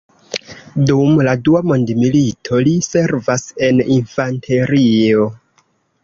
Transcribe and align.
Dum 0.91 1.19
la 1.27 1.33
Dua 1.49 1.59
Mondmilito, 1.71 2.61
li 2.67 2.73
servas 2.85 3.43
en 3.67 3.83
infanterio. 3.97 5.27